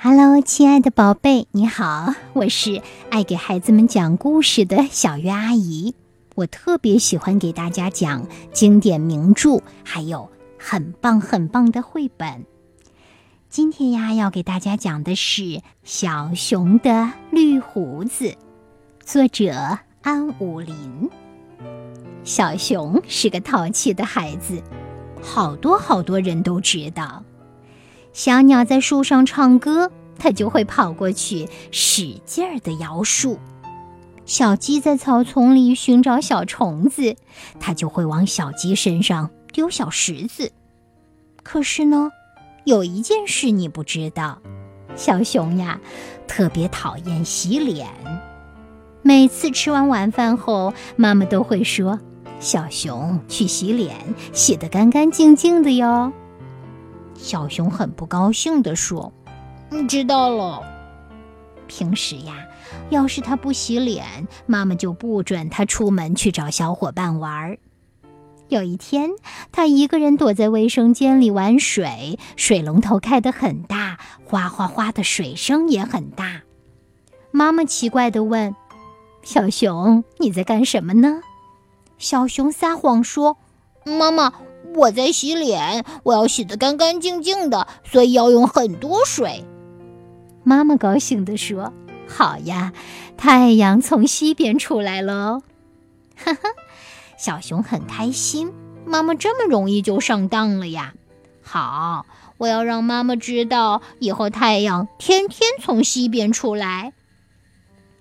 [0.00, 5.92] Hello，亲爱的宝贝，你好，我是爱给孩子们讲故事的小月阿姨。
[6.36, 12.46] 我特别喜欢给大家讲经典名著，还有很棒很棒的绘本。
[13.48, 15.42] 今天呀，要给大家讲的是
[15.82, 18.26] 《小熊的绿胡子》，
[19.04, 21.10] 作者安武林。
[22.22, 24.62] 小熊是个淘气的孩子，
[25.20, 27.24] 好多好多人都知道。
[28.12, 33.38] 小鸟在树上唱歌，它就会跑过去使劲儿地摇树；
[34.24, 37.16] 小鸡在草丛里寻找小虫子，
[37.60, 40.50] 它就会往小鸡身上丢小石子。
[41.42, 42.10] 可是呢，
[42.64, 44.38] 有一件事你不知道：
[44.96, 45.80] 小熊呀，
[46.26, 47.88] 特别讨厌洗脸。
[49.02, 51.98] 每次吃完晚饭后，妈妈都会说
[52.40, 53.94] ：“小熊去洗脸，
[54.32, 56.12] 洗得干干净净的哟。”
[57.18, 59.12] 小熊很不高兴地说
[59.70, 60.62] ：“嗯，知道了。
[61.66, 62.46] 平时呀，
[62.88, 67.58] 要是他不洗脸，妈妈就不准他出门去找小伙伴玩儿。
[68.48, 69.10] 有一天，
[69.52, 76.42] 他一个人躲在卫生间里玩水，水龙头开得很大，哗哗哗的水声也很大。
[77.30, 78.54] 妈妈奇怪地问
[79.22, 81.20] ：‘小熊，你在干什么呢？’
[81.98, 83.36] 小熊撒谎说
[83.84, 84.32] ：‘妈妈。’”
[84.74, 89.44] 我在洗脸，我要洗得干干净净的，所以要用很多水。
[90.44, 91.72] 妈妈高兴地说
[92.08, 92.72] ：“好呀，
[93.16, 95.42] 太阳从西边出来了。”
[96.16, 96.40] 哈哈，
[97.16, 98.52] 小熊很开心，
[98.86, 100.94] 妈妈这么容易就上当了呀！
[101.42, 102.06] 好，
[102.38, 106.92] 我要让妈妈知道，以后太阳天天从西边出来。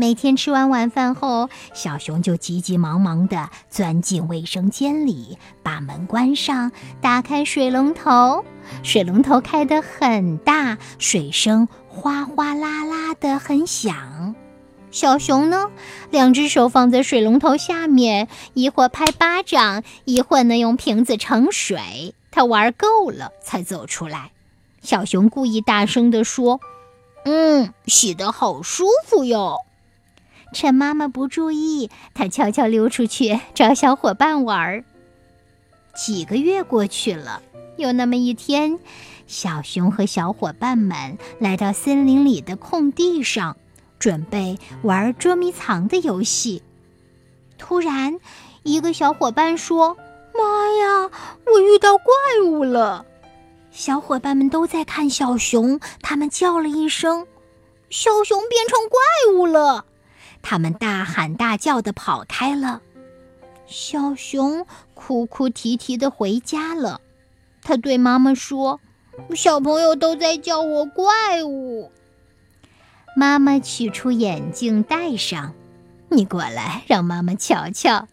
[0.00, 8.44] 每天吃完晚饭后，小熊就急急忙忙地钻进卫生间里，把门关上，打开水龙头。
[8.84, 14.36] 水龙头开得很大，水声哗哗啦啦的很响。
[14.92, 15.68] 小熊呢，
[16.12, 22.14] 两只手放在水龙头下面，一会儿拍巴掌，一会儿呢用瓶子盛水。
[22.30, 24.30] 他玩够了才走出来。
[24.80, 26.60] 小熊故意大声地说
[27.26, 29.56] ：“嗯，洗得好舒服哟。”
[30.52, 34.84] 趁妈妈不注意，他悄悄溜出去找小伙伴玩儿。
[35.94, 37.42] 几个月过去了，
[37.76, 38.78] 有那么一天，
[39.26, 43.56] 小熊和小伙伴们来到森林里的空地上，
[43.98, 46.62] 准备玩捉迷藏的游戏。
[47.58, 48.18] 突然，
[48.62, 49.96] 一个小伙伴说
[50.32, 51.10] ：“妈呀，
[51.52, 52.14] 我遇到怪
[52.44, 53.04] 物了！”
[53.70, 57.26] 小伙伴们都在看小熊，他们叫了一声
[57.90, 59.84] ：“小熊变成怪物了！”
[60.42, 62.80] 他们大喊大叫的跑开了，
[63.66, 67.00] 小熊哭哭啼啼的回家了。
[67.62, 68.80] 他对妈妈说
[69.36, 71.92] ：“小朋友都在叫我怪物。”
[73.14, 75.54] 妈妈取出眼镜戴上，
[76.08, 78.08] 你过来让妈妈瞧瞧。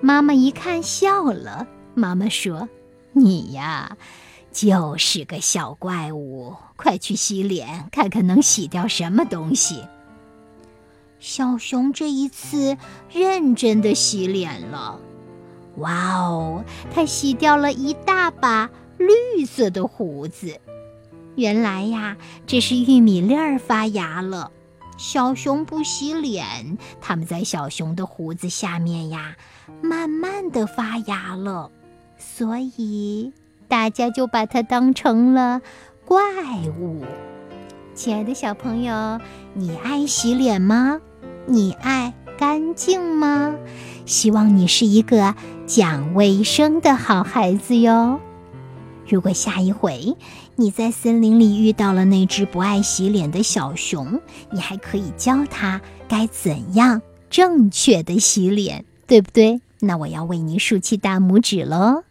[0.00, 1.66] 妈妈一看笑了。
[1.94, 2.68] 妈妈说
[3.12, 3.96] ：“你呀，
[4.52, 9.84] 就是个小怪物，快去洗脸，看看能洗掉什么东西。”
[11.18, 12.76] 小熊这一次
[13.10, 15.00] 认真的洗脸了，
[15.78, 20.60] 哇哦，它洗掉了一大把绿色的胡子。
[21.34, 22.16] 原来呀，
[22.46, 24.50] 这是玉米粒儿发芽了。
[24.96, 29.36] 小熊不洗脸，它们在小熊的胡子下面呀，
[29.82, 31.70] 慢慢的发芽了。
[32.16, 33.32] 所以
[33.68, 35.60] 大家就把它当成了
[36.06, 36.22] 怪
[36.78, 37.04] 物。
[37.96, 39.18] 亲爱的小朋友，
[39.54, 41.00] 你爱洗脸吗？
[41.46, 43.56] 你爱干净吗？
[44.04, 45.34] 希望你是一个
[45.66, 48.20] 讲卫生的好孩子哟。
[49.08, 50.14] 如果下一回
[50.56, 54.20] 你在森林里遇到了那只不爱洗脸的小熊，
[54.50, 59.62] 你还可以教它该怎样正确的洗脸，对不对？
[59.80, 62.02] 那我要为你竖起大拇指喽。